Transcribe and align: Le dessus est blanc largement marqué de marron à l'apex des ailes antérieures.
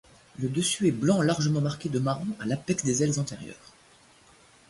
Le 0.39 0.49
dessus 0.49 0.87
est 0.87 0.91
blanc 0.91 1.21
largement 1.21 1.61
marqué 1.61 1.87
de 1.87 1.99
marron 1.99 2.25
à 2.39 2.47
l'apex 2.47 2.83
des 2.83 3.03
ailes 3.03 3.19
antérieures. 3.19 3.75